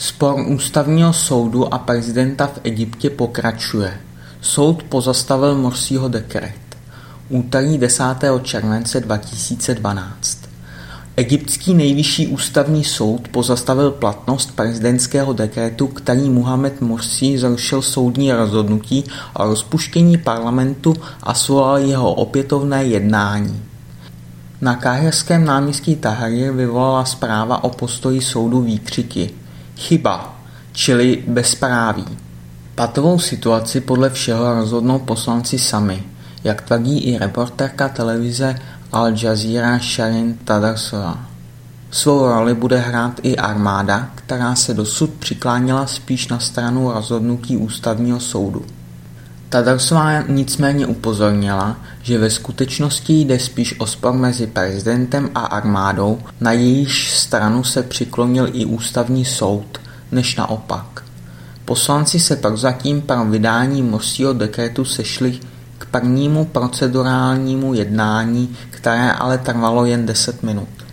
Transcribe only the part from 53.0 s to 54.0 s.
jde spíš o